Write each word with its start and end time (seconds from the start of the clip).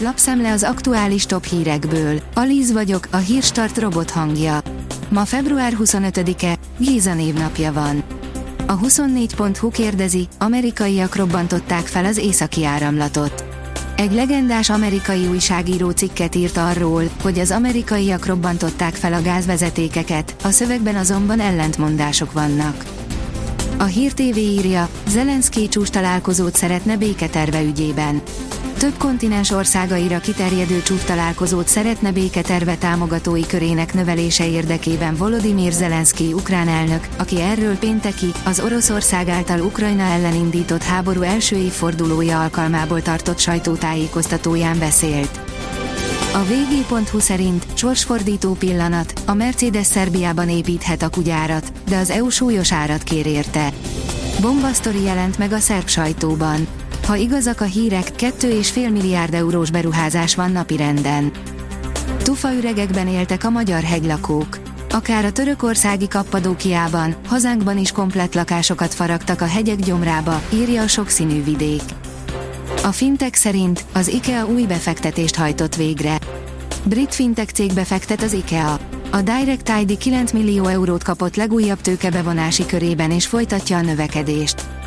Lapszemle 0.00 0.52
az 0.52 0.62
aktuális 0.62 1.26
top 1.26 1.44
hírekből. 1.44 2.20
Alíz 2.34 2.72
vagyok, 2.72 3.08
a 3.10 3.16
hírstart 3.16 3.78
robot 3.78 4.10
hangja. 4.10 4.60
Ma 5.08 5.24
február 5.24 5.72
25-e, 5.78 6.56
Géza 6.78 7.14
névnapja 7.14 7.72
van. 7.72 8.02
A 8.66 8.78
24.hu 8.78 9.70
kérdezi, 9.70 10.28
amerikaiak 10.38 11.16
robbantották 11.16 11.86
fel 11.86 12.04
az 12.04 12.16
északi 12.16 12.64
áramlatot. 12.64 13.44
Egy 13.96 14.12
legendás 14.12 14.70
amerikai 14.70 15.26
újságíró 15.26 15.90
cikket 15.90 16.34
írt 16.34 16.56
arról, 16.56 17.02
hogy 17.22 17.38
az 17.38 17.50
amerikaiak 17.50 18.26
robbantották 18.26 18.94
fel 18.94 19.12
a 19.12 19.22
gázvezetékeket, 19.22 20.36
a 20.42 20.50
szövegben 20.50 20.96
azonban 20.96 21.40
ellentmondások 21.40 22.32
vannak. 22.32 22.84
A 23.78 23.84
Hír 23.84 24.12
TV 24.12 24.36
írja, 24.36 24.88
Zelenszky 25.08 25.68
csúcs 25.68 25.88
találkozót 25.88 26.56
szeretne 26.56 26.96
béketerve 26.96 27.62
ügyében. 27.62 28.22
Több 28.78 28.96
kontinens 28.98 29.50
országaira 29.50 30.18
kiterjedő 30.18 30.82
csúcs 30.82 31.02
találkozót 31.02 31.68
szeretne 31.68 32.12
béketerve 32.12 32.76
támogatói 32.76 33.46
körének 33.46 33.94
növelése 33.94 34.48
érdekében 34.48 35.14
Volodymyr 35.14 35.72
Zelenszky 35.72 36.32
ukrán 36.32 36.68
elnök, 36.68 37.08
aki 37.16 37.40
erről 37.40 37.76
pénteki, 37.76 38.26
az 38.44 38.60
Oroszország 38.60 39.28
által 39.28 39.60
Ukrajna 39.60 40.02
ellen 40.02 40.34
indított 40.34 40.82
háború 40.82 41.22
első 41.22 41.56
évfordulója 41.56 42.42
alkalmából 42.42 43.02
tartott 43.02 43.38
sajtótájékoztatóján 43.38 44.78
beszélt. 44.78 45.40
A 46.34 46.44
vg.hu 46.44 47.18
szerint 47.18 47.66
sorsfordító 47.74 48.52
pillanat, 48.52 49.12
a 49.26 49.34
Mercedes 49.34 49.86
Szerbiában 49.86 50.48
építhet 50.48 51.02
a 51.02 51.08
kugyárat, 51.08 51.72
de 51.88 51.96
az 51.96 52.10
EU 52.10 52.28
súlyos 52.28 52.72
árat 52.72 53.02
kér 53.02 53.26
érte. 53.26 53.72
Bombasztori 54.40 55.02
jelent 55.02 55.38
meg 55.38 55.52
a 55.52 55.58
szerb 55.58 55.88
sajtóban. 55.88 56.77
Ha 57.08 57.16
igazak 57.16 57.60
a 57.60 57.64
hírek, 57.64 58.10
2,5 58.16 58.92
milliárd 58.92 59.34
eurós 59.34 59.70
beruházás 59.70 60.34
van 60.34 60.52
napirenden. 60.52 61.30
Tufaüregekben 62.22 63.08
éltek 63.08 63.44
a 63.44 63.50
magyar 63.50 63.82
hegylakók. 63.82 64.58
Akár 64.90 65.24
a 65.24 65.32
törökországi 65.32 66.08
Kappadókiában, 66.08 67.14
hazánkban 67.26 67.78
is 67.78 67.92
komplett 67.92 68.34
lakásokat 68.34 68.94
faragtak 68.94 69.40
a 69.40 69.46
hegyek 69.46 69.78
gyomrába, 69.78 70.42
írja 70.52 70.82
a 70.82 70.86
sokszínű 70.86 71.44
vidék. 71.44 71.82
A 72.84 72.92
fintek 72.92 73.34
szerint 73.34 73.84
az 73.92 74.08
IKEA 74.08 74.46
új 74.46 74.62
befektetést 74.62 75.36
hajtott 75.36 75.74
végre. 75.74 76.18
Brit 76.84 77.14
fintech 77.14 77.52
cég 77.52 77.72
befektet 77.72 78.22
az 78.22 78.32
IKEA. 78.32 78.78
A 79.10 79.22
Direct 79.22 79.72
ID 79.80 79.98
9 79.98 80.32
millió 80.32 80.66
eurót 80.66 81.02
kapott 81.02 81.36
legújabb 81.36 81.80
tőkebevonási 81.80 82.66
körében 82.66 83.10
és 83.10 83.26
folytatja 83.26 83.76
a 83.76 83.80
növekedést. 83.80 84.77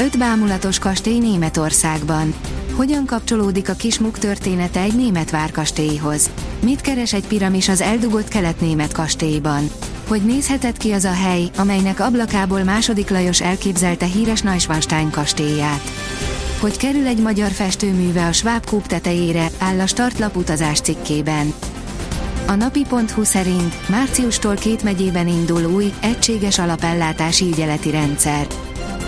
Öt 0.00 0.18
bámulatos 0.18 0.78
kastély 0.78 1.18
Németországban. 1.18 2.34
Hogyan 2.72 3.06
kapcsolódik 3.06 3.68
a 3.68 3.72
kismuk 3.72 4.18
története 4.18 4.80
egy 4.80 4.94
német 4.94 5.30
várkastélyhoz? 5.30 6.30
Mit 6.62 6.80
keres 6.80 7.12
egy 7.12 7.26
piramis 7.26 7.68
az 7.68 7.80
eldugott 7.80 8.28
kelet-német 8.28 8.92
kastélyban? 8.92 9.70
Hogy 10.08 10.24
nézhetett 10.24 10.76
ki 10.76 10.92
az 10.92 11.04
a 11.04 11.12
hely, 11.12 11.50
amelynek 11.56 12.00
ablakából 12.00 12.62
második 12.62 13.10
Lajos 13.10 13.40
elképzelte 13.40 14.06
híres 14.06 14.42
Neuschwanstein 14.42 15.10
kastélyát? 15.10 15.82
Hogy 16.60 16.76
kerül 16.76 17.06
egy 17.06 17.22
magyar 17.22 17.50
festőműve 17.50 18.26
a 18.26 18.32
Schwab 18.32 18.66
kúp 18.66 18.86
tetejére, 18.86 19.48
áll 19.58 19.80
a 19.80 19.86
startlap 19.86 20.36
utazás 20.36 20.80
cikkében. 20.80 21.52
A 22.46 22.54
napi.hu 22.54 23.24
szerint 23.24 23.88
márciustól 23.88 24.54
két 24.54 24.82
megyében 24.82 25.28
indul 25.28 25.64
új, 25.64 25.92
egységes 26.00 26.58
alapellátási 26.58 27.44
ügyeleti 27.44 27.90
rendszer. 27.90 28.46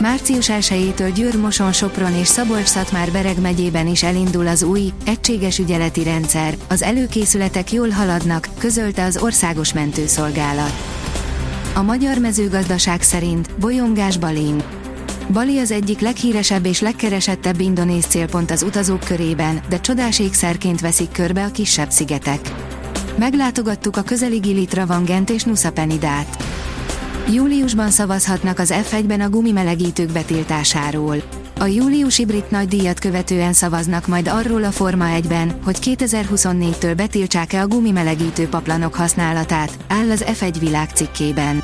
Március 0.00 0.50
1-től 0.52 1.12
Győr, 1.14 1.36
Moson, 1.36 1.72
Sopron 1.72 2.14
és 2.14 2.26
Szabolcs-Szatmár 2.26 3.12
Bereg 3.12 3.40
megyében 3.40 3.86
is 3.86 4.02
elindul 4.02 4.46
az 4.46 4.62
új, 4.62 4.92
egységes 5.04 5.58
ügyeleti 5.58 6.02
rendszer, 6.02 6.54
az 6.68 6.82
előkészületek 6.82 7.72
jól 7.72 7.88
haladnak, 7.88 8.48
közölte 8.58 9.04
az 9.04 9.16
Országos 9.16 9.72
Mentőszolgálat. 9.72 10.72
A 11.74 11.82
magyar 11.82 12.18
mezőgazdaság 12.18 13.02
szerint 13.02 13.58
bolyongás 13.58 14.16
Balin. 14.16 14.62
Bali 15.32 15.58
az 15.58 15.70
egyik 15.70 16.00
leghíresebb 16.00 16.66
és 16.66 16.80
legkeresettebb 16.80 17.60
indonéz 17.60 18.04
célpont 18.04 18.50
az 18.50 18.62
utazók 18.62 19.00
körében, 19.04 19.60
de 19.68 19.80
csodás 19.80 20.18
ékszerként 20.18 20.80
veszik 20.80 21.12
körbe 21.12 21.44
a 21.44 21.50
kisebb 21.50 21.90
szigetek. 21.90 22.40
Meglátogattuk 23.18 23.96
a 23.96 24.02
közeli 24.02 24.38
Gili 24.38 24.64
Travangent 24.64 25.30
és 25.30 25.42
Nusa 25.42 25.72
Penidát. 25.72 26.44
Júliusban 27.32 27.90
szavazhatnak 27.90 28.58
az 28.58 28.74
F1-ben 28.76 29.20
a 29.20 29.28
gumimelegítők 29.28 30.12
betiltásáról. 30.12 31.16
A 31.58 31.64
júliusi 31.64 32.24
brit 32.24 32.50
nagydíjat 32.50 32.98
követően 32.98 33.52
szavaznak 33.52 34.06
majd 34.06 34.28
arról 34.28 34.64
a 34.64 34.70
Forma 34.70 35.04
1-ben, 35.18 35.52
hogy 35.64 35.78
2024-től 35.80 36.92
betiltsák-e 36.96 37.60
a 37.60 37.66
gumimelegítő 37.66 38.48
paplanok 38.48 38.94
használatát, 38.94 39.76
áll 39.88 40.10
az 40.10 40.24
F1 40.26 40.56
világ 40.60 40.88
cikkében. 40.94 41.62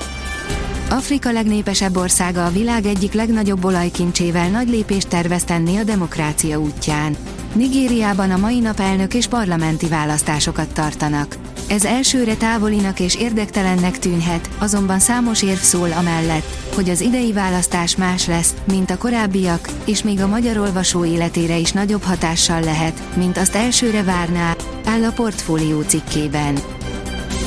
Afrika 0.91 1.32
legnépesebb 1.32 1.97
országa 1.97 2.47
a 2.47 2.50
világ 2.50 2.87
egyik 2.87 3.12
legnagyobb 3.12 3.65
olajkincsével 3.65 4.48
nagy 4.48 4.69
lépést 4.69 5.09
tervez 5.09 5.44
tenni 5.44 5.77
a 5.77 5.84
demokrácia 5.84 6.60
útján. 6.60 7.16
Nigériában 7.53 8.31
a 8.31 8.37
mai 8.37 8.60
nap 8.60 8.81
elnök 8.81 9.15
és 9.15 9.27
parlamenti 9.27 9.87
választásokat 9.87 10.72
tartanak. 10.72 11.37
Ez 11.71 11.85
elsőre 11.85 12.37
távolinak 12.37 13.01
és 13.01 13.17
érdektelennek 13.17 13.99
tűnhet, 13.99 14.51
azonban 14.59 14.99
számos 14.99 15.43
érv 15.43 15.59
szól 15.59 15.93
amellett, 15.93 16.45
hogy 16.75 16.91
az 16.91 17.01
idei 17.01 17.33
választás 17.33 17.97
más 17.97 18.27
lesz, 18.27 18.55
mint 18.65 18.91
a 18.91 18.99
korábbiak, 18.99 19.69
és 19.85 20.03
még 20.03 20.21
a 20.21 20.27
magyar 20.27 20.57
olvasó 20.59 21.05
életére 21.05 21.57
is 21.57 21.73
nagyobb 21.73 22.03
hatással 22.03 22.61
lehet, 22.61 23.17
mint 23.17 23.37
azt 23.37 23.55
elsőre 23.55 24.03
várná, 24.03 24.57
áll 24.85 25.05
a 25.05 25.13
portfólió 25.13 25.81
cikkében. 25.81 26.59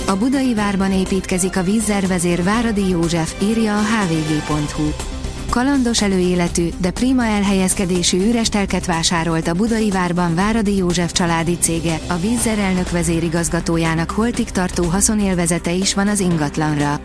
A 0.08 0.16
budai 0.16 0.54
várban 0.54 0.92
építkezik 0.92 1.58
a 1.58 1.64
vízzervezér 1.64 2.44
Váradi 2.44 2.90
József, 2.90 3.42
írja 3.42 3.78
a 3.78 3.82
hvg.hu. 3.82 5.13
Kalandos 5.54 6.02
előéletű, 6.02 6.70
de 6.78 6.92
prima 6.92 7.26
elhelyezkedésű 7.26 8.28
üres 8.28 8.50
telket 8.50 8.86
vásárolt 8.86 9.48
a 9.48 9.54
Budai 9.54 9.90
Várban 9.90 10.36
Váradi 10.36 10.76
József 10.76 11.12
családi 11.12 11.58
cége, 11.58 12.00
a 12.08 12.16
vízzer 12.16 12.60
elnök 12.60 12.92
vezérigazgatójának 12.92 14.12
holtig 14.12 14.50
tartó 14.50 14.84
haszonélvezete 14.84 15.72
is 15.72 15.94
van 15.94 16.08
az 16.08 16.20
ingatlanra. 16.20 17.00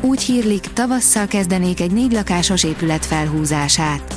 Úgy 0.00 0.20
hírlik, 0.22 0.60
tavasszal 0.60 1.26
kezdenék 1.26 1.80
egy 1.80 1.92
négy 1.92 2.12
lakásos 2.12 2.64
épület 2.64 3.06
felhúzását. 3.06 4.14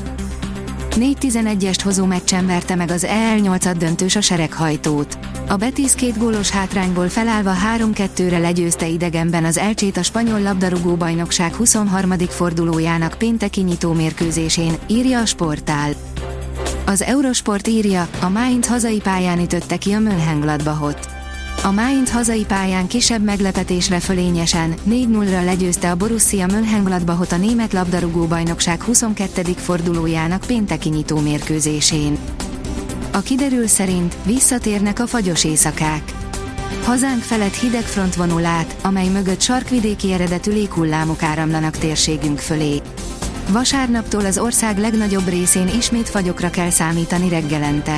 4-11-est 0.96 1.80
hozó 1.84 2.06
meccsen 2.06 2.46
verte 2.46 2.76
meg 2.76 2.92
az 2.92 3.08
EL8-at 3.10 3.76
döntős 3.78 4.16
a 4.16 4.22
sereghajtót. 4.22 5.18
A 5.48 5.56
Betis 5.56 5.96
két 5.96 6.18
gólos 6.18 6.50
hátrányból 6.50 7.10
felállva 7.10 7.54
3-2-re 7.78 8.38
legyőzte 8.38 8.88
idegenben 8.88 9.46
az 9.46 9.58
Elcsét 9.58 9.98
a 9.98 10.04
spanyol 10.04 10.42
labdarúgó 10.42 10.96
bajnokság 10.96 11.56
23. 11.56 12.18
fordulójának 12.18 13.16
pénteki 13.18 13.62
nyitó 13.62 13.94
mérkőzésén, 13.94 14.74
írja 14.88 15.20
a 15.20 15.26
sportál. 15.26 15.94
Az 16.86 17.02
Eurosport 17.02 17.68
írja, 17.68 18.08
a 18.22 18.30
Mainz 18.30 18.68
hazai 18.68 19.00
pályán 19.00 19.40
ütötte 19.40 19.78
ki 19.78 19.92
a 19.92 20.00
Mönchengladbachot. 20.00 21.15
A 21.66 21.72
Mainz 21.72 22.12
hazai 22.12 22.46
pályán 22.46 22.88
kisebb 22.88 23.24
meglepetésre 23.24 24.00
fölényesen 24.00 24.74
4-0-ra 24.90 25.46
legyőzte 25.46 25.92
a 25.92 25.96
Borussia 25.96 26.46
Mönchengladbachot 26.46 27.32
a 27.32 27.38
német 27.38 27.74
labdarúgó 27.74 28.26
bajnokság 28.26 28.82
22. 28.82 29.42
fordulójának 29.42 30.44
pénteki 30.48 30.90
nyitó 30.90 31.20
mérkőzésén. 31.20 32.18
A 33.12 33.20
kiderül 33.20 33.68
szerint 33.68 34.16
visszatérnek 34.26 35.00
a 35.00 35.08
fagyos 35.08 35.44
éjszakák. 35.44 36.14
Hazánk 36.84 37.22
felett 37.22 37.56
hideg 37.56 37.84
front 37.84 38.16
vonul 38.16 38.46
át, 38.46 38.76
amely 38.82 39.08
mögött 39.08 39.42
sarkvidéki 39.42 40.14
eredetű 40.14 40.52
léghullámok 40.52 41.24
áramlanak 41.24 41.78
térségünk 41.78 42.40
fölé. 42.40 42.82
Vasárnaptól 43.50 44.26
az 44.26 44.38
ország 44.38 44.78
legnagyobb 44.78 45.28
részén 45.28 45.68
ismét 45.68 46.10
fagyokra 46.10 46.50
kell 46.50 46.70
számítani 46.70 47.30
reggelente. 47.30 47.98